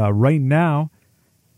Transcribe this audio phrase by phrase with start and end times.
[0.00, 0.90] Uh, right now,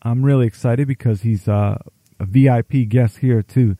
[0.03, 1.79] I'm really excited because he's uh,
[2.19, 3.77] a VIP guest here too.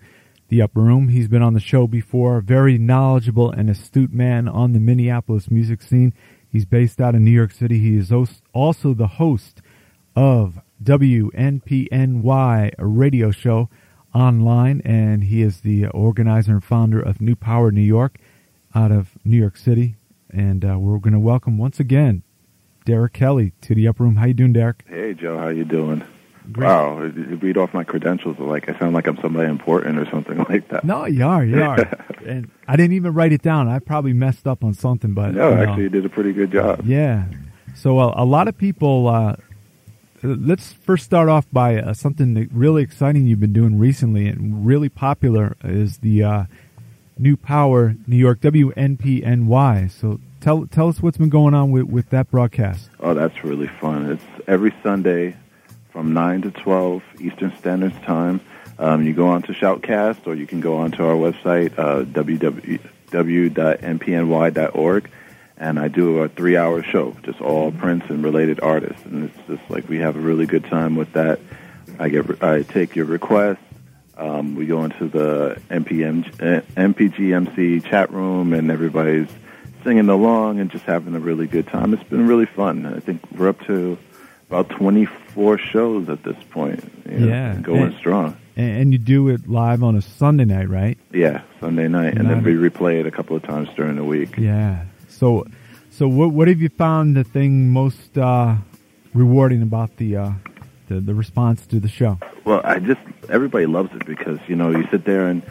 [0.51, 1.09] The Upper Room.
[1.09, 2.41] He's been on the show before.
[2.41, 6.15] Very knowledgeable and astute man on the Minneapolis music scene.
[6.49, 7.79] He's based out in New York City.
[7.79, 9.63] He is also the host
[10.15, 13.69] of WNPNY radio show
[14.15, 18.19] online, and he is the organizer and founder of New Power New York
[18.75, 19.97] out of New York City.
[20.31, 22.23] And uh, we're going to welcome once again
[22.85, 24.17] Derek Kelly to the upper room.
[24.17, 24.85] How you doing, Derek?
[24.89, 25.39] Hey, Joe.
[25.39, 26.05] How you doing?
[26.51, 26.67] Great.
[26.67, 30.69] Wow, read off my credentials like I sound like I'm somebody important or something like
[30.71, 30.83] that.
[30.83, 31.79] No, you are, you are.
[32.27, 33.69] and I didn't even write it down.
[33.69, 35.63] I probably messed up on something, but no, you know.
[35.63, 36.85] actually, you did a pretty good job.
[36.85, 37.27] Yeah.
[37.75, 39.09] So uh, a lot of people.
[39.09, 39.37] Uh,
[40.23, 44.89] let's first start off by uh, something really exciting you've been doing recently and really
[44.89, 46.45] popular is the uh,
[47.19, 49.91] New Power New York WNPNY.
[49.91, 52.91] So tell tell us what's been going on with, with that broadcast.
[53.01, 54.11] Oh, that's really fun.
[54.11, 55.37] It's every Sunday
[55.91, 58.41] from 9 to 12 Eastern Standard Time.
[58.79, 62.05] Um, you go on to Shoutcast or you can go on to our website, uh,
[62.05, 62.61] www.npny.org,
[65.59, 69.71] and I do a three-hour show, just all Prince and related artists, and it's just
[69.71, 71.39] like we have a really good time with that.
[71.99, 73.59] I get, I take your requests.
[74.23, 76.25] Um, we go into the NPM,
[76.77, 79.27] NPGMC chat room, and everybody's
[79.83, 81.93] singing along and just having a really good time.
[81.93, 82.87] It's been really fun.
[82.87, 83.99] I think we're up to
[84.49, 86.85] about 24 shows at this point.
[87.11, 88.37] You know, yeah, going and, strong.
[88.55, 90.99] And you do it live on a Sunday night, right?
[91.13, 94.37] Yeah, Sunday night, and then we replay it a couple of times during the week.
[94.37, 94.85] Yeah.
[95.09, 95.47] So,
[95.91, 98.55] so what what have you found the thing most uh,
[99.15, 100.31] rewarding about the, uh,
[100.93, 102.19] the the response to the show?
[102.45, 105.43] Well, I just everybody loves it because you know you sit there and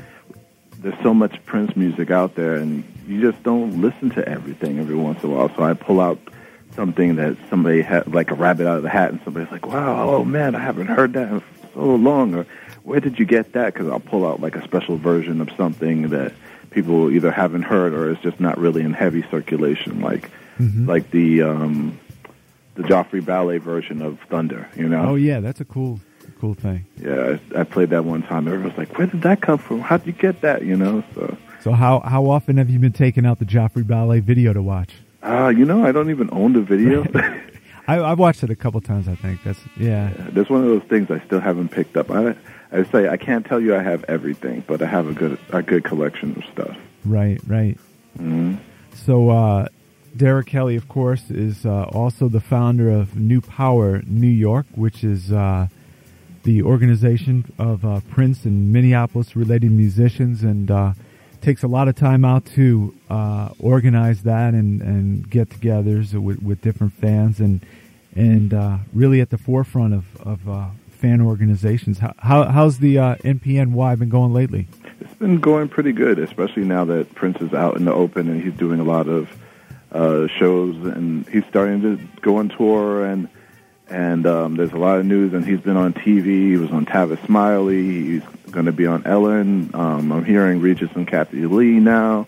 [0.80, 4.96] there's so much Prince music out there, and you just don't listen to everything every
[4.96, 5.50] once in a while.
[5.56, 6.20] So I pull out
[6.76, 10.10] something that somebody had, like a rabbit out of the hat, and somebody's like, "Wow,
[10.10, 12.46] oh man, I haven't heard that in so long," or
[12.84, 16.10] "Where did you get that?" Because I'll pull out like a special version of something
[16.10, 16.34] that
[16.72, 20.88] people either haven't heard or is just not really in heavy circulation, like mm-hmm.
[20.88, 22.00] like the um,
[22.76, 24.70] the Joffrey Ballet version of Thunder.
[24.76, 25.10] You know?
[25.10, 26.00] Oh yeah, that's a cool
[26.40, 26.86] cool thing.
[26.98, 28.48] Yeah, I, I played that one time.
[28.48, 29.82] Everyone's like, "Where did that come from?
[29.82, 31.38] How did you get that?" You know, so.
[31.62, 34.96] So how how often have you been taking out the Joffrey Ballet video to watch?
[35.22, 37.06] Uh, you know, I don't even own the video.
[37.88, 39.08] I, I've watched it a couple times.
[39.08, 40.12] I think that's yeah.
[40.18, 40.28] yeah.
[40.32, 42.10] That's one of those things I still haven't picked up.
[42.10, 42.36] I
[42.72, 45.62] I say I can't tell you I have everything, but I have a good a
[45.62, 46.78] good collection of stuff.
[47.06, 47.78] Right, right.
[48.18, 48.56] Mm-hmm.
[48.94, 49.68] So uh,
[50.16, 55.04] Derek Kelly, of course, is uh, also the founder of New Power New York, which
[55.04, 55.68] is uh,
[56.44, 60.94] the organization of uh, Prince and Minneapolis related musicians and uh,
[61.40, 66.62] takes a lot of time out to uh, organize that and, and get-togethers with, with
[66.62, 67.66] different fans and
[68.14, 72.00] and uh, really at the forefront of, of fan organizations.
[72.00, 74.68] How, how, how's the NPNY been going lately?
[75.00, 78.44] It's been going pretty good, especially now that Prince is out in the open and
[78.44, 79.30] he's doing a lot of
[79.92, 83.28] uh, shows and he's starting to go on tour and
[83.88, 86.26] and um, there's a lot of news and he's been on TV.
[86.26, 87.84] He was on Tavis Smiley.
[87.84, 89.72] He's going to be on Ellen.
[89.74, 92.26] Um, I'm hearing Regis and Kathie Lee now.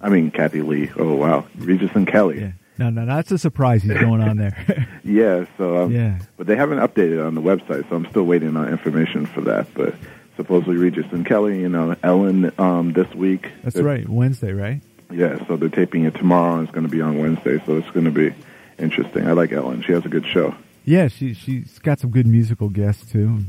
[0.00, 0.90] I mean, Kathie Lee.
[0.96, 1.46] Oh, wow.
[1.58, 2.40] Regis and Kelly.
[2.40, 2.52] Yeah.
[2.78, 4.86] No, no, that's a surprise he's going on there.
[5.04, 6.18] yeah, so, um, yeah.
[6.36, 9.72] But they haven't updated on the website, so I'm still waiting on information for that.
[9.72, 9.94] But
[10.36, 13.50] supposedly Regis and Kelly, you know, Ellen um, this week.
[13.64, 14.82] That's right, Wednesday, right?
[15.10, 17.90] Yeah, so they're taping it tomorrow, and it's going to be on Wednesday, so it's
[17.90, 18.34] going to be
[18.78, 19.26] interesting.
[19.26, 19.82] I like Ellen.
[19.82, 20.54] She has a good show.
[20.84, 23.40] Yeah, she she's got some good musical guests too.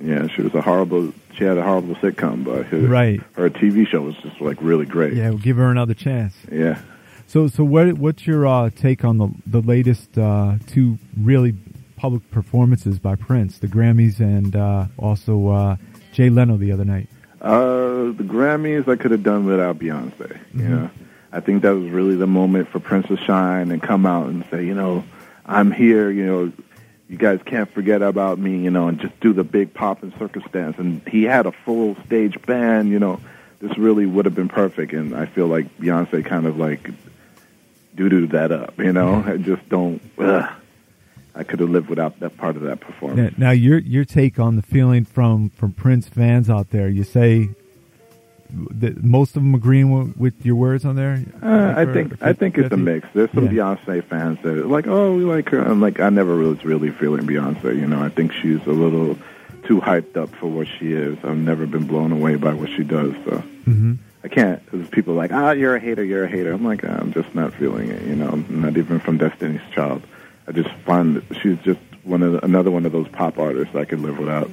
[0.00, 1.12] Yeah, she was a horrible.
[1.34, 4.86] She had a horrible sitcom, but her, right, her TV show was just like really
[4.86, 5.14] great.
[5.14, 6.34] Yeah, we'll give her another chance.
[6.50, 6.80] Yeah.
[7.26, 11.54] So, so what what's your uh, take on the the latest uh, two really
[11.96, 15.76] public performances by Prince, the Grammys, and uh, also uh,
[16.12, 17.08] Jay Leno the other night?
[17.44, 20.16] Uh, the Grammys I could have done without Beyonce.
[20.16, 20.60] Mm-hmm.
[20.60, 20.90] You know,
[21.30, 24.44] I think that was really the moment for Prince to shine and come out and
[24.50, 25.04] say, you know,
[25.44, 26.10] I'm here.
[26.10, 26.52] You know
[27.08, 30.12] you guys can't forget about me, you know, and just do the big pop and
[30.18, 30.78] circus dance.
[30.78, 33.20] And he had a full stage band, you know.
[33.60, 36.90] This really would have been perfect, and I feel like Beyonce kind of like
[37.94, 39.22] doo doo that up, you know.
[39.26, 40.02] I just don't.
[40.18, 40.50] Ugh.
[41.34, 43.36] I could have lived without that part of that performance.
[43.38, 46.88] Now, now, your your take on the feeling from from Prince fans out there.
[46.88, 47.50] You say
[48.70, 51.24] that most of them agreeing with, with your words on there?
[51.42, 53.08] Uh, I think I think it's a mix.
[53.14, 53.76] There's some yeah.
[53.76, 55.60] Beyonce fans that are like, oh, we like her.
[55.60, 57.76] I'm like, I never was really feeling Beyonce.
[57.76, 59.18] You know, I think she's a little
[59.64, 61.18] too hyped up for what she is.
[61.24, 63.14] I've never been blown away by what she does.
[63.24, 63.94] So mm-hmm.
[64.22, 64.64] I can't.
[64.64, 66.52] Because people are like, ah, oh, you're a hater, you're a hater.
[66.52, 68.02] I'm like, I'm just not feeling it.
[68.02, 70.02] You know, I'm not even from Destiny's Child.
[70.46, 73.74] I just find that she's just one of the, another one of those pop artists
[73.74, 74.50] I could live without.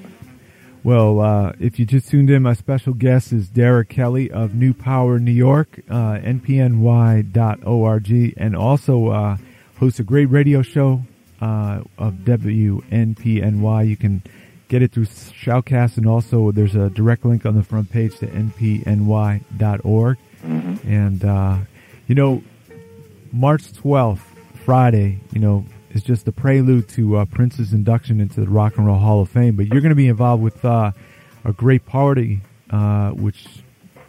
[0.84, 4.74] Well, uh, if you just tuned in, my special guest is Derek Kelly of New
[4.74, 9.38] Power New York, uh, npny.org, and also uh,
[9.78, 11.04] hosts a great radio show
[11.40, 13.88] uh, of WNPNY.
[13.88, 14.24] You can
[14.70, 18.28] get it through Shoutcast, and also there's a direct link on the front page to
[18.28, 20.18] npny.org.
[20.44, 20.92] Mm-hmm.
[20.92, 21.58] And, uh,
[22.08, 22.42] you know,
[23.32, 24.22] March 12th,
[24.66, 28.86] Friday, you know, is just the prelude to uh, Prince's induction into the Rock and
[28.86, 29.56] Roll Hall of Fame.
[29.56, 30.92] But you're going to be involved with uh,
[31.44, 33.48] a great party, uh, which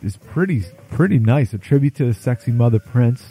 [0.03, 1.53] is pretty pretty nice.
[1.53, 3.25] A tribute to the sexy mother Prince.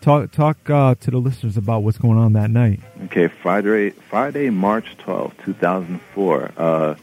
[0.00, 2.80] Talk talk uh, to the listeners about what's going on that night.
[3.04, 6.52] Okay, Friday, Friday, March twelfth, 2004.
[6.56, 6.94] Uh,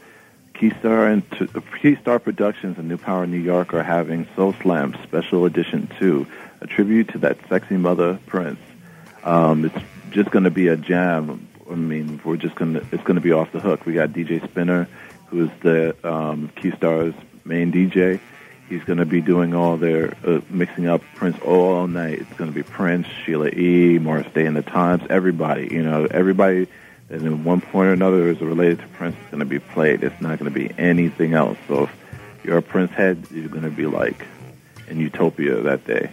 [0.54, 5.86] Keistar and Keistar Productions in New Power, New York are having Soul Slam Special Edition
[5.98, 6.26] 2,
[6.62, 8.58] a tribute to that sexy mother Prince.
[9.22, 9.76] Um, it's
[10.10, 11.48] just going to be a jam.
[11.70, 13.86] I mean, we're just going to, it's going to be off the hook.
[13.86, 14.88] We got DJ Spinner,
[15.26, 17.14] who's the um, Keistar's
[17.44, 18.20] main DJ.
[18.68, 22.20] He's going to be doing all their uh, mixing up Prince all night.
[22.20, 25.68] It's going to be Prince, Sheila E., Morris Day and the Times, everybody.
[25.70, 26.66] You know, everybody
[27.08, 30.02] that in one point or another is related to Prince is going to be played.
[30.02, 31.58] It's not going to be anything else.
[31.68, 34.26] So if you're a Prince head, you're going to be like
[34.88, 36.10] in utopia that day.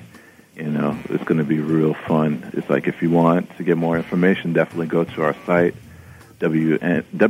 [0.56, 2.52] You know, it's going to be real fun.
[2.54, 5.74] It's like if you want to get more information, definitely go to our site,
[6.40, 7.22] www.npny.org.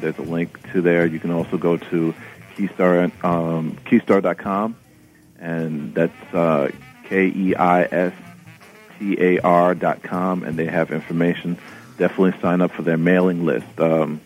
[0.00, 1.04] There's a link to there.
[1.04, 2.14] You can also go to
[2.56, 4.76] Keistar, um, Keistar.com,
[5.38, 6.70] and that's uh,
[7.04, 8.14] K-E-I-S-T-A-R
[9.74, 11.58] dot com, and they have information.
[11.98, 13.78] Definitely sign up for their mailing list.
[13.78, 14.22] Um,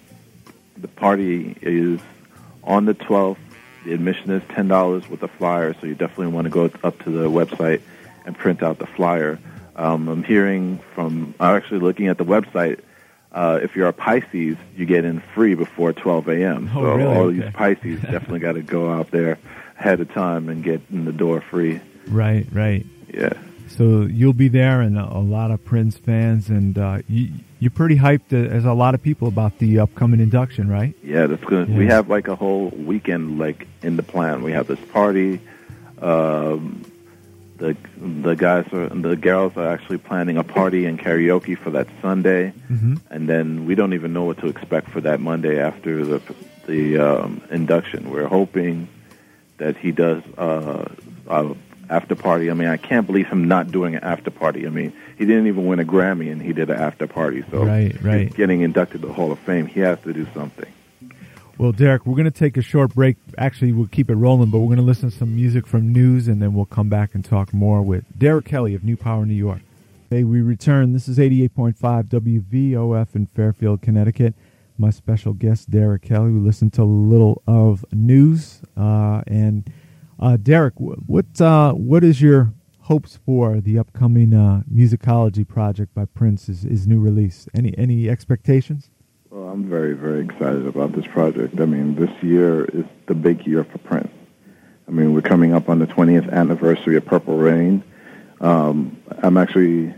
[0.77, 2.01] the party is
[2.63, 3.39] on the 12th
[3.85, 7.03] the admission is ten dollars with a flyer, so you definitely want to go up
[7.05, 7.81] to the website
[8.25, 9.39] and print out the flyer.
[9.77, 12.81] Um, I'm hearing from, I'm actually looking at the website.
[13.33, 16.71] Uh, if you're a Pisces, you get in free before 12 a.m.
[16.73, 17.15] Oh, so really?
[17.17, 17.41] all Okay.
[17.41, 19.39] these Pisces definitely got to go out there
[19.79, 21.81] ahead of time and get in the door free.
[22.07, 22.87] Right, right.
[23.13, 23.33] Yeah.
[23.69, 27.71] So you'll be there, and a, a lot of Prince fans, and uh, you, you're
[27.71, 30.95] pretty hyped, uh, as a lot of people, about the upcoming induction, right?
[31.03, 31.69] Yeah, that's good.
[31.77, 34.43] We have like a whole weekend like in the plan.
[34.43, 35.41] We have this party.
[36.01, 36.85] Um,
[37.57, 41.87] the the guys are the girls are actually planning a party and karaoke for that
[42.03, 42.97] Sunday, Mm-hmm.
[43.11, 46.21] and then we don't even know what to expect for that Monday after the
[46.67, 48.11] the um, induction.
[48.11, 48.89] We're hoping
[49.59, 50.93] that he does uh,
[51.29, 51.55] a
[51.91, 52.51] after party.
[52.51, 54.67] I mean, I can't believe him not doing an after party.
[54.67, 57.45] I mean, he didn't even win a Grammy and he did an after party.
[57.51, 58.29] So Right, right.
[58.29, 59.67] he's getting inducted to the Hall of Fame.
[59.67, 60.71] He has to do something.
[61.57, 63.17] Well, Derek, we're going to take a short break.
[63.39, 66.27] Actually, we'll keep it rolling, but we're going to listen to some music from news,
[66.27, 69.35] and then we'll come back and talk more with Derek Kelly of New Power, New
[69.35, 69.61] York.
[70.11, 70.93] Hey, we return.
[70.93, 71.75] This is 88.5
[72.09, 74.35] WVOF in Fairfield, Connecticut.
[74.79, 76.33] My special guest, Derek Kelly.
[76.33, 78.61] We listened to a little of news.
[78.77, 79.71] Uh, and
[80.19, 86.05] uh, Derek, what uh, what is your hopes for the upcoming uh, musicology project by
[86.05, 86.47] Prince?
[86.47, 87.49] His, his new release.
[87.55, 88.91] Any any expectations?
[89.31, 91.61] Well, I'm very, very excited about this project.
[91.61, 94.13] I mean, this year is the big year for Prince.
[94.87, 97.83] I mean, we're coming up on the 20th anniversary of Purple Rain.
[98.41, 99.93] Um, I'm actually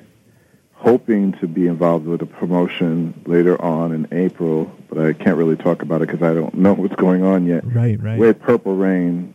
[0.73, 5.57] hoping to be involved with a promotion later on in April, but I can't really
[5.57, 7.63] talk about it because I don't know what's going on yet.
[7.67, 8.19] Right, right.
[8.19, 9.35] With Purple Rain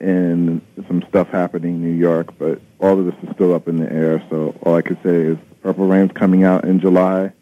[0.00, 3.78] and some stuff happening in New York, but all of this is still up in
[3.78, 4.22] the air.
[4.30, 7.32] So all I could say is Purple Rain's coming out in July.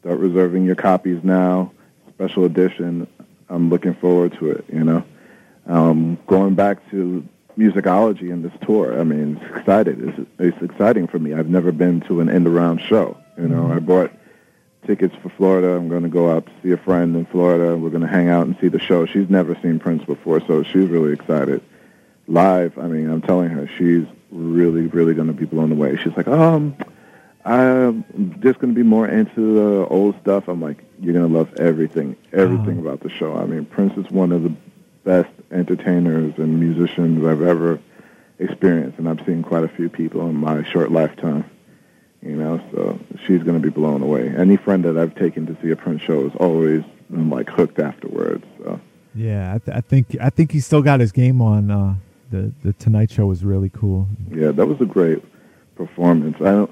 [0.00, 1.72] Start reserving your copies now.
[2.10, 3.06] Special edition.
[3.48, 4.64] I'm looking forward to it.
[4.72, 5.04] You know,
[5.66, 7.26] um, going back to
[7.58, 8.98] musicology and this tour.
[8.98, 10.00] I mean, it's excited.
[10.00, 11.34] It's, it's exciting for me.
[11.34, 13.16] I've never been to an end around show.
[13.38, 14.12] You know, I bought
[14.86, 15.70] tickets for Florida.
[15.70, 17.76] I'm going to go out to see a friend in Florida.
[17.76, 19.06] We're going to hang out and see the show.
[19.06, 21.62] She's never seen Prince before, so she's really excited.
[22.26, 25.96] Live, I mean, I'm telling her she's really, really going to be blown away.
[25.96, 26.74] She's like, um,
[27.44, 28.04] I'm
[28.40, 30.48] just going to be more into the old stuff.
[30.48, 32.88] I'm like, you're going to love everything, everything Uh-huh.
[32.88, 33.34] about the show.
[33.36, 34.52] I mean, Prince is one of the
[35.04, 37.78] best entertainers and musicians I've ever
[38.38, 41.44] experienced, and I've seen quite a few people in my short lifetime.
[42.22, 44.32] You know, so she's going to be blown away.
[44.34, 48.46] Any friend that I've taken to see a Prince show is always like hooked afterwards.
[48.62, 48.80] So
[49.14, 51.70] Yeah, I, th- I think I think he's still got his game on.
[51.70, 51.96] Uh,
[52.34, 54.06] the the Tonight Show was really cool.
[54.30, 55.22] yeah, that was a great
[55.76, 56.36] performance.
[56.40, 56.70] I don't,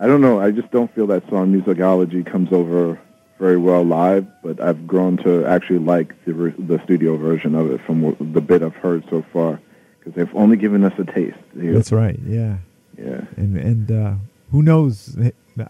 [0.00, 0.40] I don't know.
[0.40, 2.98] I just don't feel that song musicology comes over
[3.38, 4.26] very well live.
[4.42, 8.62] But I've grown to actually like the the studio version of it from the bit
[8.62, 9.60] I've heard so far
[9.98, 11.38] because they've only given us a taste.
[11.54, 12.18] That's right.
[12.26, 12.56] Yeah,
[12.98, 13.20] Yeah.
[13.36, 14.14] and and uh,
[14.50, 15.16] who knows?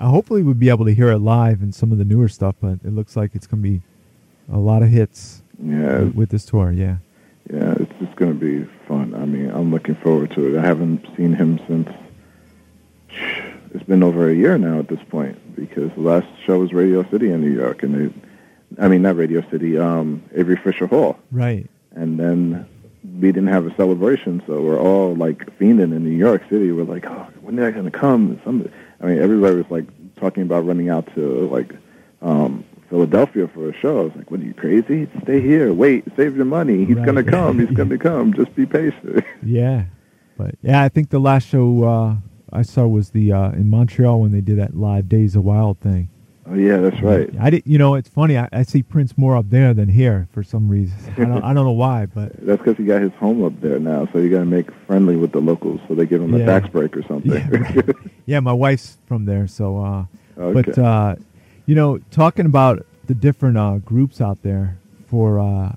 [0.00, 2.78] hopefully we'll be able to hear it live and some of the newer stuff, but
[2.84, 3.82] it looks like it's going to be
[4.52, 5.42] a lot of hits.
[5.62, 6.72] Yeah, with, with this tour.
[6.72, 6.96] Yeah,
[8.02, 9.14] it's going to be fun.
[9.14, 10.58] I mean, I'm looking forward to it.
[10.58, 11.88] I haven't seen him since
[13.74, 17.08] it's been over a year now at this point because the last show was Radio
[17.10, 18.12] City in New York, and it,
[18.78, 21.18] I mean not Radio City, um, Avery Fisher Hall.
[21.30, 21.68] Right.
[21.92, 22.66] And then
[23.20, 26.72] we didn't have a celebration, so we're all like fiending in New York City.
[26.72, 28.40] We're like, oh, when are they going to come?
[28.44, 28.68] Some,
[29.00, 31.74] I mean, everybody was like talking about running out to like
[32.20, 34.00] um, Philadelphia for a show.
[34.00, 35.08] I was like, what are you crazy?
[35.22, 35.72] Stay here.
[35.72, 36.84] Wait, save your money.
[36.84, 37.06] He's right.
[37.06, 37.58] going to come.
[37.58, 38.34] He's going to come.
[38.34, 39.24] Just be patient.
[39.42, 39.84] Yeah.
[40.36, 42.16] But yeah, I think the last show uh,
[42.52, 45.78] I saw was the uh, in Montreal when they did that live Days of Wild
[45.80, 46.08] thing.
[46.46, 47.30] Oh yeah, that's right.
[47.40, 47.62] I did.
[47.66, 48.38] You know, it's funny.
[48.38, 50.96] I, I see Prince more up there than here for some reason.
[51.16, 53.78] I don't, I don't know why, but that's because he got his home up there
[53.78, 54.08] now.
[54.12, 56.44] So you got to make friendly with the locals, so they give him yeah.
[56.44, 57.32] a tax break or something.
[57.32, 57.96] Yeah, right.
[58.26, 59.78] yeah, my wife's from there, so.
[59.78, 60.04] Uh,
[60.38, 60.62] okay.
[60.62, 61.16] But uh,
[61.66, 65.74] you know, talking about the different uh, groups out there for uh,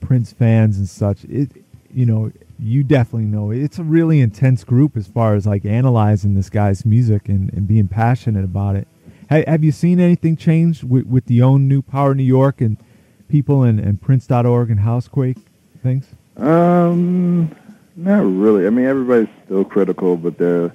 [0.00, 1.50] Prince fans and such, it
[1.92, 6.34] you know you definitely know it's a really intense group as far as like analyzing
[6.34, 8.86] this guy's music and, and being passionate about it.
[9.28, 12.76] Have, have you seen anything change with, with the own New Power New York and
[13.28, 15.38] people and, and Prince.org and Housequake
[15.82, 16.06] things?
[16.36, 17.54] Um,
[17.96, 18.66] not really.
[18.66, 20.72] I mean, everybody's still critical, but the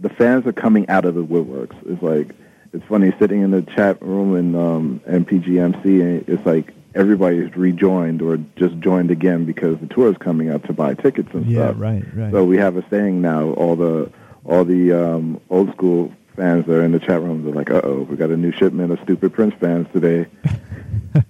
[0.00, 1.76] the fans are coming out of the woodworks.
[1.86, 2.34] It's like
[2.72, 8.22] it's funny sitting in the chat room in um, NPGMC, and it's like everybody's rejoined
[8.22, 11.68] or just joined again because the tour is coming up to buy tickets and yeah,
[11.68, 11.76] stuff.
[11.78, 12.32] Yeah, right, right.
[12.32, 13.50] So we have a saying now.
[13.50, 14.10] All the
[14.44, 17.82] all the um, old school fans that are in the chat rooms are like, "Uh
[17.84, 20.26] oh, we got a new shipment of stupid Prince fans today."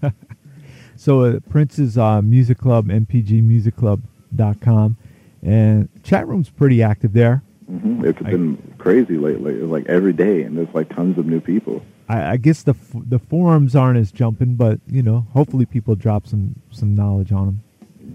[0.96, 4.96] so uh, Prince's uh, music club, npgmusicclub.com,
[5.42, 7.42] and chat room's pretty active there.
[7.70, 8.04] Mm-hmm.
[8.04, 9.54] It's been crazy lately.
[9.54, 11.82] It's like every day, and there's like tons of new people.
[12.08, 16.26] I, I guess the the forums aren't as jumping, but you know, hopefully people drop
[16.26, 17.62] some some knowledge on them.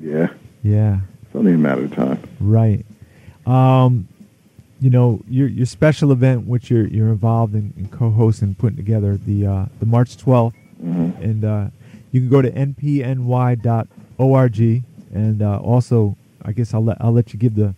[0.01, 0.29] Yeah.
[0.63, 0.99] Yeah.
[1.23, 2.21] It's only a matter of time.
[2.39, 2.85] Right.
[3.45, 4.07] Um,
[4.79, 9.17] you know, your your special event, which you're you're involved in, in co-hosting, putting together
[9.17, 11.23] the uh, the March 12th, mm-hmm.
[11.23, 11.67] and uh,
[12.11, 13.23] you can go to npny.org,
[15.13, 17.73] and uh, also, I guess I'll let I'll let you give the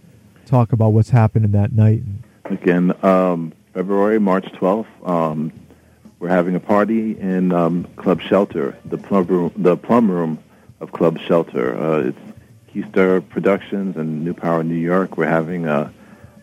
[0.45, 2.01] talk about what's happening that night.
[2.49, 4.87] Again, um, February March 12th.
[5.07, 5.53] Um,
[6.17, 10.39] we're having a party in um, Club Shelter, the plum room, the plum room
[10.79, 11.77] of Club Shelter.
[11.77, 12.19] Uh, it's
[12.73, 15.15] Keistar Productions and New Power New York.
[15.15, 15.93] We're having a,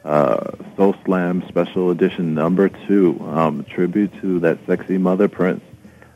[0.05, 5.65] a Soul Slam special edition number two, um, tribute to that sexy mother Prince.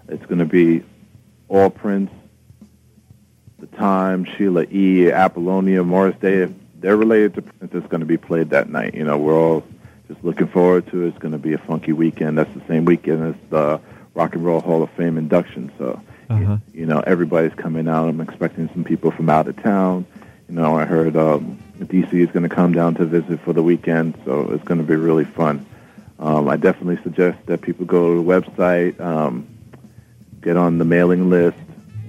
[0.09, 0.85] It's going to be
[1.49, 2.13] all Prince,
[3.59, 6.43] The Time, Sheila E., Apollonia, Morris Day.
[6.43, 8.95] If they're related to Prince, it's going to be played that night.
[8.95, 9.65] You know, we're all
[10.11, 11.09] just looking forward to it.
[11.09, 12.37] It's going to be a funky weekend.
[12.37, 13.81] That's the same weekend as the
[14.15, 15.71] Rock and Roll Hall of Fame induction.
[15.79, 16.59] So, uh-huh.
[16.73, 18.09] you, you know, everybody's coming out.
[18.09, 20.05] I'm expecting some people from out of town.
[20.49, 23.63] You know, I heard um, DC is going to come down to visit for the
[23.63, 25.65] weekend, so it's going to be really fun.
[26.19, 29.47] Um, I definitely suggest that people go to the website, um,
[30.41, 31.57] get on the mailing list.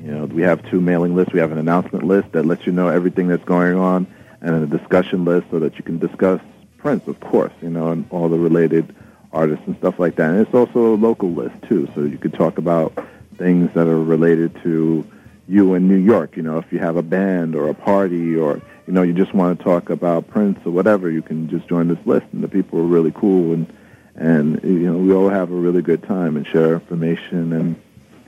[0.03, 1.34] You know, we have two mailing lists.
[1.34, 4.08] We have an announcement list that lets you know everything that's going on,
[4.41, 6.41] and a discussion list so that you can discuss
[6.81, 8.95] Prince, of course, you know, and all the related
[9.31, 10.31] artists and stuff like that.
[10.31, 12.93] And it's also a local list too, so you could talk about
[13.38, 15.05] things that are related to
[15.47, 16.35] you in New York.
[16.35, 19.33] You know, if you have a band or a party or you know you just
[19.33, 22.25] want to talk about Prince or whatever, you can just join this list.
[22.33, 23.71] And the people are really cool, and
[24.15, 27.81] and you know we all have a really good time and share information and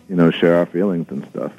[0.07, 1.53] you know share our feelings and stuff.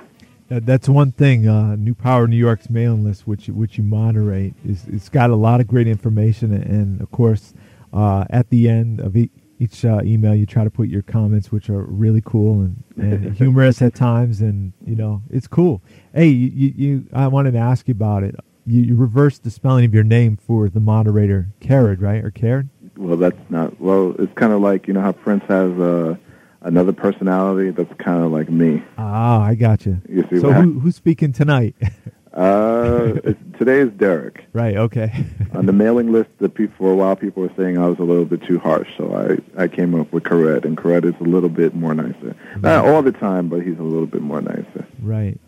[0.49, 1.49] That's one thing.
[1.49, 5.37] Uh, New Power New York's mailing list, which which you moderate, is it's got a
[5.37, 7.55] lot of great information, and of course,
[7.93, 11.71] uh, at the end of each uh, email, you try to put your comments, which
[11.71, 15.83] are really cool and, and humorous at times, and you know it's cool.
[16.15, 18.37] Hey, you, you I wanted to ask you about it.
[18.67, 22.69] You, you reversed the spelling of your name for the moderator, Carrad, right, or Carrad?
[22.97, 23.81] Well, that's not.
[23.81, 26.17] Well, it's kind of like you know how Prince has a uh,
[26.65, 28.83] another personality that's kind of like me.
[28.99, 30.01] Ah, I got you.
[30.09, 31.77] You see, so who, who's speaking tonight?
[32.33, 33.13] uh,
[33.59, 34.45] today is Derek.
[34.53, 34.77] Right.
[34.77, 35.25] Okay.
[35.53, 38.03] On the mailing list, the people for a while people were saying I was a
[38.03, 41.25] little bit too harsh, so I I came up with Carrad, and Carrad is a
[41.25, 42.35] little bit more nicer.
[42.55, 42.63] Right.
[42.63, 44.87] Not all the time, but he's a little bit more nicer.
[45.01, 45.39] Right.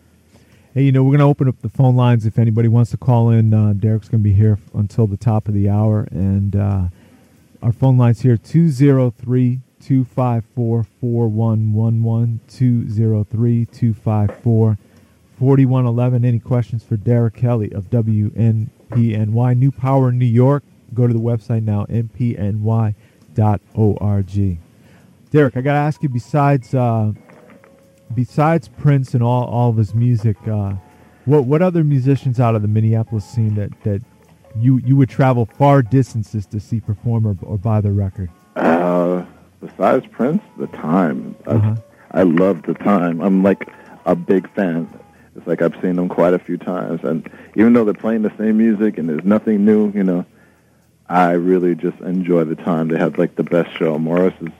[0.73, 2.97] Hey, you know, we're going to open up the phone lines if anybody wants to
[2.97, 3.51] call in.
[3.51, 6.07] Uh, Derek's going to be here until the top of the hour.
[6.11, 6.89] And uh,
[7.63, 14.77] our phone lines here 203 254 4111 203 254
[15.39, 16.25] 4111.
[16.25, 20.63] Any questions for Derek Kelly of WNPNY New Power New York?
[20.93, 22.97] Go to the website now, npny.org.
[25.31, 26.09] Derek, I got to ask you.
[26.09, 27.13] Besides, uh,
[28.13, 30.73] besides Prince and all, all of his music, uh,
[31.23, 34.01] what what other musicians out of the Minneapolis scene that, that
[34.59, 38.29] you you would travel far distances to see perform or, or buy the record?
[38.57, 39.23] Uh,
[39.61, 41.35] besides Prince, the time.
[41.45, 41.75] Uh-huh.
[42.11, 43.21] I, love the time.
[43.21, 43.69] I'm like
[44.05, 44.89] a big fan.
[45.35, 48.33] It's like I've seen them quite a few times, and even though they're playing the
[48.37, 50.25] same music and there's nothing new, you know,
[51.07, 52.87] I really just enjoy the time.
[52.87, 53.97] They have like the best show.
[53.97, 54.51] Morris is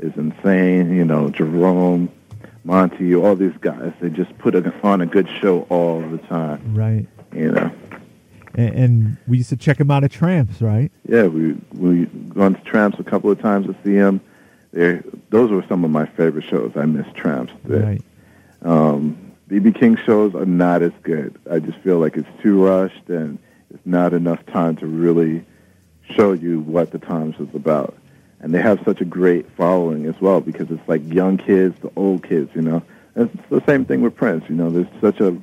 [0.00, 0.94] is insane.
[0.94, 2.10] You know, Jerome,
[2.64, 3.92] Monte, all these guys.
[4.00, 6.74] They just put on a good show all the time.
[6.74, 7.06] Right.
[7.32, 7.72] You know.
[8.54, 10.90] And, and we used to check him out at Tramps, right?
[11.08, 14.20] Yeah, we we gone to Tramps a couple of times to see him.
[14.74, 15.00] They
[15.30, 16.72] those were some of my favorite shows.
[16.74, 17.52] I miss Tramps.
[17.62, 18.02] Right.
[18.62, 21.38] Um, BB King shows are not as good.
[21.48, 23.38] I just feel like it's too rushed and
[23.72, 25.44] it's not enough time to really
[26.10, 27.96] show you what the Times is about.
[28.40, 31.92] And they have such a great following as well because it's like young kids to
[31.94, 32.82] old kids, you know.
[33.14, 34.70] And it's the same thing with Prince, you know.
[34.70, 35.40] There's such a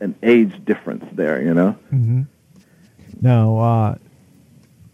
[0.00, 1.78] an age difference there, you know.
[1.92, 2.22] Mm-hmm.
[3.22, 3.94] Now, uh,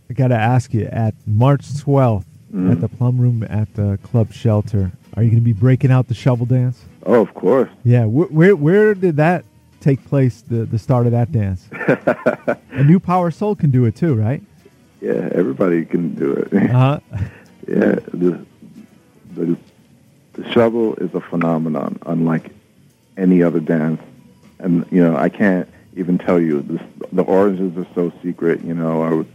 [0.08, 2.72] I got to ask you at March 12th Mhm.
[2.72, 6.08] at the Plum Room at the Club Shelter, are you going to be breaking out
[6.08, 6.84] the shovel dance?
[7.06, 7.70] Oh, of course.
[7.84, 8.04] Yeah.
[8.04, 9.44] Wh- where where did that
[9.80, 10.42] take place?
[10.42, 11.68] The the start of that dance.
[12.72, 14.42] A new Power Soul can do it too, right?
[15.00, 16.52] Yeah, everybody can do it.
[16.52, 17.00] Uh huh.
[17.68, 18.44] Yeah, the,
[19.34, 19.56] the
[20.32, 22.50] the shovel is a phenomenon, unlike
[23.16, 24.00] any other dance.
[24.58, 26.62] And you know, I can't even tell you.
[26.62, 26.80] This,
[27.12, 28.62] the origins are so secret.
[28.64, 29.26] You know, I would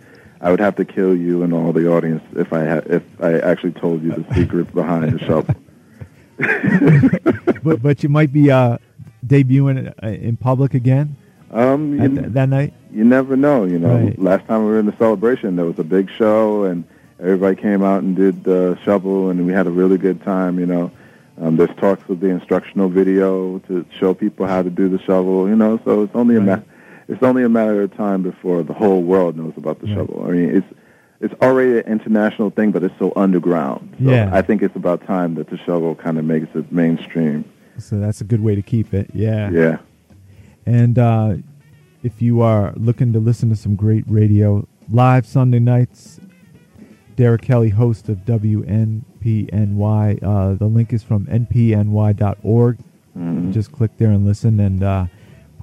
[0.46, 3.40] I would have to kill you and all the audience if I had if I
[3.40, 5.56] actually told you the secret behind the shovel.
[7.64, 8.78] but but you might be uh,
[9.26, 11.16] debuting uh, in public again
[11.52, 12.74] Um, you, th- that night.
[12.92, 13.64] you never know.
[13.66, 14.20] You know, Right.
[14.20, 16.84] last time we were in the celebration, there was a big show, and
[17.20, 20.60] everybody came out and did the shovel, and we had a really good time.
[20.60, 20.92] You know,
[21.42, 25.48] um, there's talks of the instructional video to show people how to do the shovel.
[25.50, 26.60] You know, so it's only a Right.
[26.68, 26.74] ma-
[27.08, 29.96] it's only a matter of time before the whole world knows about the Right.
[29.96, 30.26] shovel.
[30.28, 30.68] I mean, it's
[31.22, 33.96] it's already an international thing, but it's so underground.
[34.04, 34.30] So Yeah.
[34.34, 37.46] I think it's about time that the shovel kind of makes it mainstream.
[37.78, 39.10] So that's a good way to keep it.
[39.14, 39.50] Yeah.
[39.50, 39.78] Yeah.
[40.66, 41.36] And uh,
[42.04, 46.20] if you are looking to listen to some great radio live Sunday nights,
[47.16, 50.20] Derek Kelly, host of WNPNY.
[50.22, 52.78] Uh, the link is from npny.org.
[53.18, 53.54] Mhm.
[53.54, 55.06] Just click there and listen and uh,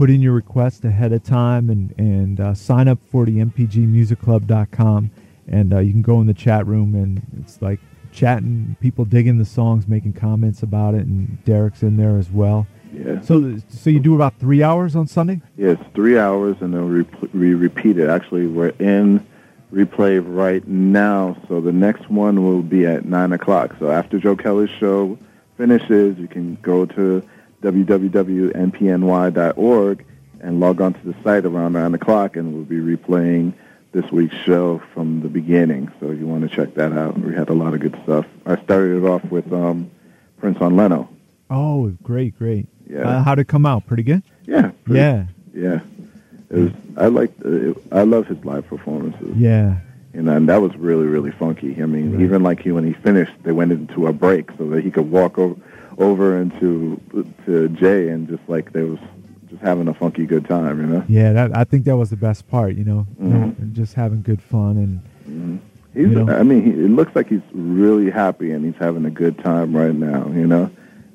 [0.03, 5.13] put in your request ahead of time and, and uh, sign up for the npgmusicclub.com.
[5.47, 7.79] And uh, you can go in the chat room and it's like
[8.11, 12.67] chatting, people digging the songs, making comments about it, and Derek's in there as well.
[12.93, 13.21] Yeah.
[13.21, 15.41] So, so you do about three hours on Sunday?
[15.57, 18.09] Yeah, three hours, and then we, rep- we repeat it.
[18.09, 19.25] Actually, we're in
[19.73, 23.77] replay right now, so the next one will be at 9 o'clock.
[23.79, 25.17] So after Joe Kelley's show
[25.57, 27.23] finishes, you can go to
[27.63, 30.05] www.npny.org
[30.41, 33.53] and log on to the site around 9 o'clock, and we'll be replaying
[33.93, 35.91] this week's show from the beginning.
[36.01, 37.19] So you want to check that out.
[37.19, 38.27] We had a lot of good stuff.
[38.47, 39.91] I started it off with um,
[40.39, 41.09] Prince on Leno.
[41.51, 42.67] Oh, great, great.
[42.89, 43.09] Yeah.
[43.09, 43.87] Uh, how'd it come out?
[43.87, 44.23] Pretty good?
[44.47, 44.71] Yeah.
[44.85, 45.81] pretty- Yeah, Yeah.
[46.51, 47.33] It was, I like.
[47.43, 49.35] Uh, I love his live performances.
[49.37, 49.79] yeah.
[50.13, 51.83] Know, and that was really, really funky.
[51.83, 52.21] I mean, Right.
[52.25, 55.11] even like he, when he finished, they went into a break so that he could
[55.11, 55.59] walk over,
[56.03, 57.01] over into
[57.47, 58.99] to Jay and just like they was
[59.49, 60.81] just having a funky good time.
[60.81, 63.73] You know, Yeah, that, I think that was the best part, you know, Mhm.
[63.73, 64.77] just having good fun.
[64.77, 65.59] And mm
[65.95, 66.09] he's.
[66.09, 66.33] You know?
[66.35, 69.77] I mean, he, it looks like he's really happy and he's having a good time
[69.77, 70.27] right now.
[70.29, 70.71] You know,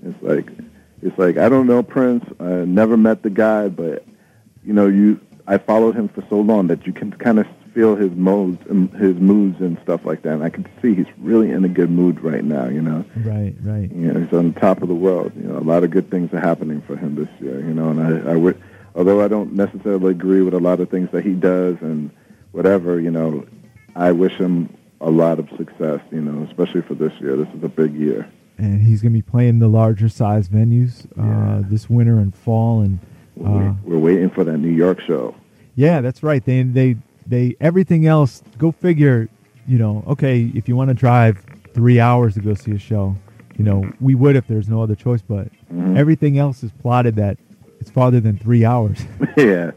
[0.05, 0.49] it's like
[1.01, 2.25] it's like I don't know Prince.
[2.39, 4.05] I never met the guy, but
[4.63, 7.47] you know, you I followed him for so long that you can kind of
[7.77, 10.33] feel his modes, and his moods and stuff like that.
[10.33, 12.67] And I can see he's really in a good mood right now.
[12.67, 13.91] You know, right, right.
[13.91, 15.31] you know, he's on top of the world.
[15.35, 17.59] You know, a lot of good things are happening for him this year.
[17.59, 18.59] You know, and I, I would,
[18.95, 22.09] although I don't necessarily agree with a lot of things that he does and
[22.51, 23.45] whatever, you know,
[23.95, 25.99] I wish him a lot of success.
[26.11, 27.37] You know, especially for this year.
[27.37, 28.27] This is a big year.
[28.57, 31.61] And he's going to be playing the larger size venues uh, Yeah.
[31.69, 32.81] this winter and fall.
[32.81, 32.97] And
[33.35, 35.35] We're, uh, we're waiting for that New York show.
[35.75, 36.43] yeah, that's right.
[36.43, 36.95] They, they,
[37.27, 39.29] they, everything else, go figure,
[39.67, 43.15] you know, okay, if you want to drive three hours to go see a show,
[43.57, 45.47] you know, we would if there's no other choice, but
[45.95, 47.37] everything else is plotted that
[47.79, 48.99] it's farther than three hours.
[49.37, 49.71] yeah.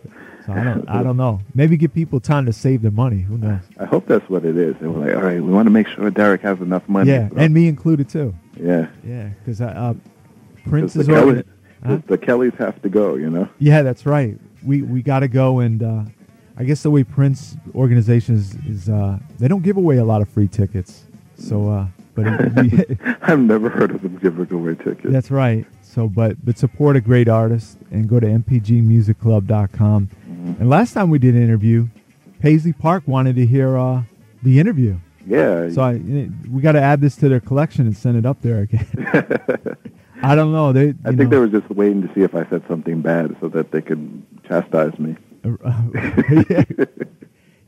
[0.47, 1.41] So I don't, I don't know.
[1.55, 3.21] Maybe give people time to save their money.
[3.21, 3.61] Who knows?
[3.79, 4.75] I hope that's what it is.
[4.81, 7.11] They were like, all right, we want to make sure Derek has enough money.
[7.11, 8.35] Yeah, and me included too.
[8.59, 8.89] yeah.
[9.05, 9.95] Yeah, because uh,
[10.67, 11.13] Prince 'Cause is the.
[11.15, 11.43] Kelly,
[11.85, 11.99] Huh?
[12.09, 13.49] the Kellys have to go, you know?
[13.59, 14.39] Yeah, that's right.
[14.63, 16.05] We we got to go, and uh,
[16.61, 20.29] I guess the way Prince organizations is, uh, they don't give away a lot of
[20.29, 21.05] free tickets.
[21.39, 25.11] So, uh, but but it, I've never heard of them giving away tickets.
[25.11, 25.65] that's right.
[25.81, 30.09] So, but but support a great artist and go to npgmusicclub.com.
[30.09, 30.61] Mm-hmm.
[30.61, 31.89] And last time we did an interview,
[32.41, 34.03] Paisley Park wanted to hear uh,
[34.43, 34.99] the interview.
[35.27, 35.71] Yeah.
[35.71, 38.61] So I, we got to add this to their collection and send it up there
[38.61, 38.87] again.
[40.23, 40.75] I don't know.
[40.75, 43.35] They, I think know, they were just waiting to see if I said something bad
[43.41, 45.17] so that they could chastise me.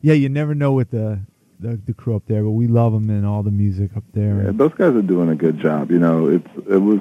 [0.02, 0.14] Yeah.
[0.14, 1.20] you never know with the,
[1.60, 4.42] the the crew up there, but we love them and all the music up there.
[4.44, 5.90] Yeah, those guys are doing a good job.
[5.90, 7.00] You know, it's it was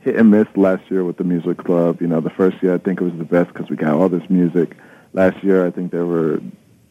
[0.00, 2.00] hit and miss last year with the music club.
[2.00, 4.08] You know, the first year I think it was the best because we got all
[4.08, 4.76] this music.
[5.12, 6.40] Last year I think they were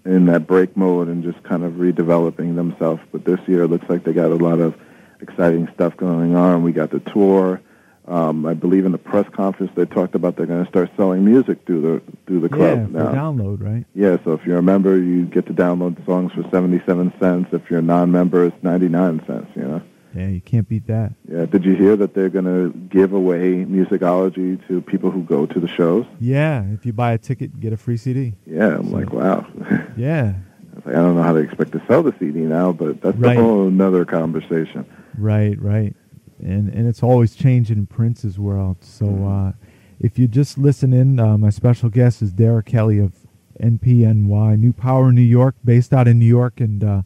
[0.05, 3.01] in that break mode and just kind of redeveloping themselves.
[3.11, 4.75] But this year it looks like they got a lot of
[5.21, 6.63] exciting stuff going on.
[6.63, 7.61] We got the tour.
[8.09, 11.23] Um, I believe in the press conference they talked about they're going to start selling
[11.23, 13.11] music through the through the yeah, club for now.
[13.13, 13.85] download, right?
[13.93, 17.49] Yeah, so if you're a member, you get to download songs for 77 cents.
[17.53, 19.81] If you're a non-member, it's 99 cents, you know.
[20.15, 21.13] Yeah, you can't beat that.
[21.31, 25.45] Yeah, did you hear that they're going to give away musicology to people who go
[25.45, 26.03] to the shows?
[26.19, 28.33] Yeah, if you buy a ticket, you get a free CD.
[28.47, 29.45] Yeah, I'm like, wow.
[29.95, 30.33] Yeah,
[30.73, 33.17] I like, I don't know how they expect to sell the CD now, but that's
[33.17, 33.37] Right.
[33.37, 34.83] a whole another conversation.
[35.15, 35.95] right, right.
[36.43, 38.78] And and it's always changing in Prince's world.
[38.82, 39.49] So Mhm.
[39.49, 39.52] uh,
[39.99, 43.13] if you just listen in, uh, my special guest is Derek Kelly of
[43.60, 47.02] NPNY, New Power New York, based out in New York, and uh,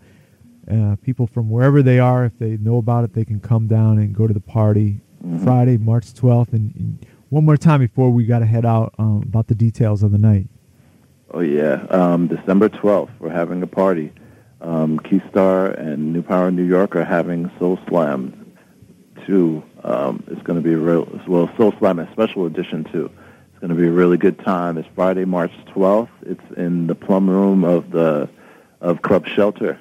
[0.71, 3.97] uh, people from wherever they are, if they know about it, they can come down
[3.97, 5.43] and go to the party Mhm.
[5.43, 6.53] Friday, March 12th.
[6.53, 10.03] And, and one more time before we got to head out um, about the details
[10.03, 10.47] of the night.
[11.31, 14.11] Oh yeah, um, December twelfth, we're having a party.
[14.61, 18.42] Um, Keistar and New Power New York are having Soul Slam
[19.25, 19.63] two.
[19.83, 23.11] Um, it's going to be real well Soul Slam a special edition too.
[23.51, 24.77] It's going to be a really good time.
[24.77, 26.11] It's Friday, March twelfth.
[26.21, 28.29] It's in the plum room of the
[28.81, 29.79] of Club Shelter.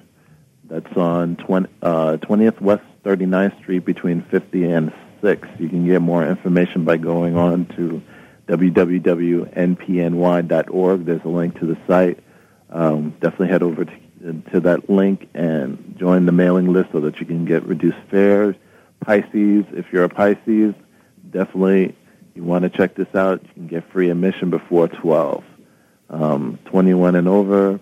[0.65, 5.47] That's on 20, uh, 20th West 39th Street between 50 and 6.
[5.59, 8.01] You can get more information by going on to
[8.47, 9.45] www.npny.org.
[11.05, 12.21] There's a link to the site.
[12.71, 13.93] Um, definitely head over to,
[14.53, 18.57] to that link and join the mailing list so that you can get reduced fares.
[19.05, 20.75] Pisces, if you're a Pisces,
[21.31, 21.97] definitely
[22.35, 23.43] you want to check this out.
[23.43, 25.45] You can get free admission before 12.
[26.11, 27.81] Um, 21 and over,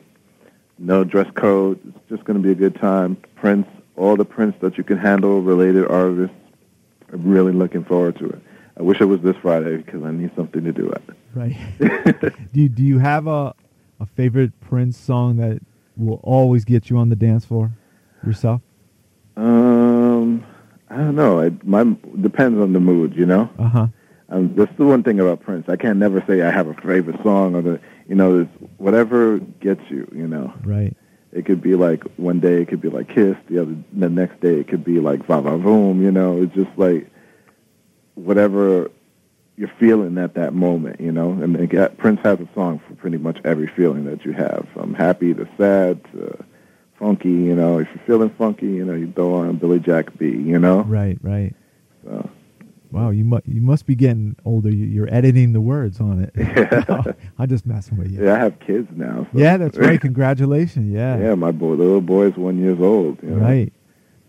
[0.79, 1.81] no dress code.
[1.85, 3.17] It's just going to be a good time.
[3.35, 6.37] Prince, all the Prince that you can handle, related artists.
[7.13, 8.41] I'm really looking forward to it.
[8.79, 11.03] I wish it was this Friday because I need something to do it.
[11.35, 11.57] Right.
[12.53, 13.55] do you, do you have a
[14.01, 15.61] a favorite Prince song that
[15.97, 17.73] will always get you on the dance floor
[18.25, 18.63] yourself?
[19.37, 19.90] Um,
[20.91, 21.39] I don't know.
[21.39, 21.85] It my
[22.21, 23.49] depends on the mood, you know.
[23.59, 23.87] Uh huh.
[24.29, 25.69] Um, that's the one thing about Prince.
[25.69, 29.39] I can't never say I have a favorite song or the, you know, it's whatever
[29.39, 30.53] gets you, you know.
[30.63, 30.97] Right.
[31.33, 34.41] It could be like one day it could be like Kiss, the other the next
[34.41, 36.43] day it could be like Va Va Voom, you know.
[36.43, 37.09] It's just like
[38.15, 38.91] whatever
[39.57, 41.31] you're feeling at that moment, you know.
[41.31, 44.95] And got, Prince has a song for pretty much every feeling that you have, from
[44.95, 46.45] happy to sad to
[47.01, 47.31] funky.
[47.31, 50.27] You know, if you're feeling funky, you know, you throw on Billy Jack B.
[50.27, 50.83] You know.
[50.83, 51.19] Right.
[51.23, 51.55] Right.
[52.05, 52.31] So,
[52.93, 53.11] Wow.
[53.11, 54.69] You must you must be getting older.
[54.71, 56.33] You- You're editing the words on it.
[56.37, 57.03] Yeah.
[57.39, 58.25] I'm just messing with you.
[58.25, 59.27] yeah, I have kids now.
[59.33, 59.39] So.
[59.39, 60.01] Yeah, that's right.
[60.09, 60.93] Congratulations.
[60.93, 61.19] Yeah.
[61.19, 63.19] Yeah, my boy, the little boy's one years old.
[63.23, 63.37] You know?
[63.37, 63.73] Right.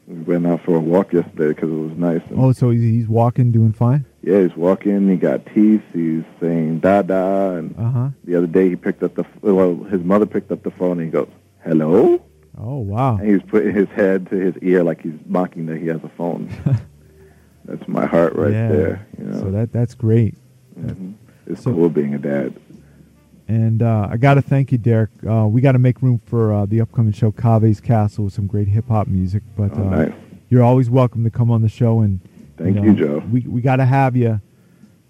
[0.07, 2.21] We went out for a walk yesterday because it was nice.
[2.29, 4.05] And Oh, so he's, he's walking, doing fine.
[4.21, 5.09] Yeah, he's walking.
[5.09, 5.81] He got teeth.
[5.93, 7.51] He's saying da da.
[7.53, 8.09] And Uh huh.
[8.25, 11.05] the other day he picked up the well, his mother picked up the phone and
[11.07, 11.29] he goes,
[11.63, 12.21] "Hello,"
[12.63, 13.17] Oh wow.
[13.17, 16.09] and he's putting his head to his ear like he's mocking that he has a
[16.09, 16.49] phone.
[17.65, 18.67] That's my heart right yeah.
[18.69, 19.07] there.
[19.17, 20.35] You know, So that that's great.
[20.79, 21.15] Mhm.
[21.47, 22.53] it's so- cool being a dad.
[23.47, 25.09] And uh, I got to thank you, Derek.
[25.29, 28.47] Uh, we got to make room for uh, the upcoming show, Cave's Castle, with some
[28.47, 29.43] great hip hop music.
[29.57, 30.13] But Oh, uh, nice.
[30.49, 31.99] you're always welcome to come on the show.
[31.99, 32.21] And
[32.57, 33.23] Thank know, you, Joe.
[33.29, 34.39] We we got to have you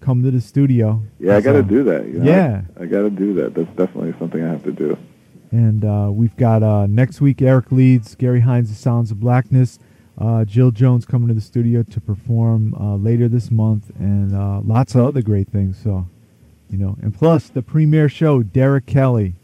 [0.00, 1.02] come to the studio.
[1.20, 2.06] Yeah, I got to So- do that.
[2.06, 2.24] You know?
[2.24, 2.62] Yeah.
[2.80, 3.54] I, got to do that.
[3.54, 4.98] That's definitely something I have to do.
[5.52, 9.78] And uh, we've got uh, next week Eric Leeds, Gary Hines, The Sounds of Blackness,
[10.18, 14.60] uh, Jill Jones coming to the studio to perform uh, later this month, and uh,
[14.64, 15.78] lots of other great things.
[15.82, 16.08] So,
[16.70, 19.34] you know, and plus the premiere show, Derek Kelly,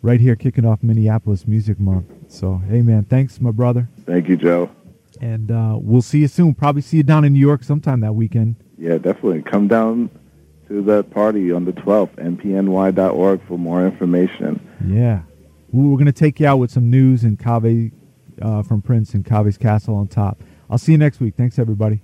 [0.00, 2.06] right here kicking off Minneapolis Music Month.
[2.28, 4.70] So, hey man, thanks, my brother, Thank you, Joe.
[5.20, 6.54] and uh, we'll see you soon.
[6.54, 8.56] Probably see you down in New York sometime that weekend.
[8.78, 9.42] Yeah, definitely.
[9.42, 10.08] Come down
[10.68, 14.66] to the party on the 12th, npny.org for more information.
[14.86, 15.22] Yeah.
[15.72, 17.92] We're going to take you out with some news and Cave
[18.42, 20.42] uh, from Prince and Cave's Castle on top.
[20.68, 21.34] I'll see you next week.
[21.34, 22.02] Thanks, everybody.